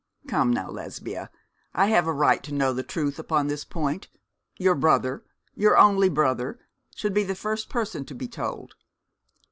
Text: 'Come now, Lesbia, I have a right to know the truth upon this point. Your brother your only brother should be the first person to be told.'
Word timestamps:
'Come 0.25 0.51
now, 0.51 0.71
Lesbia, 0.71 1.29
I 1.75 1.85
have 1.89 2.07
a 2.07 2.11
right 2.11 2.41
to 2.41 2.51
know 2.55 2.73
the 2.73 2.81
truth 2.81 3.19
upon 3.19 3.45
this 3.45 3.63
point. 3.63 4.07
Your 4.57 4.73
brother 4.73 5.23
your 5.53 5.77
only 5.77 6.09
brother 6.09 6.59
should 6.95 7.13
be 7.13 7.23
the 7.23 7.35
first 7.35 7.69
person 7.69 8.03
to 8.05 8.15
be 8.15 8.27
told.' 8.27 8.73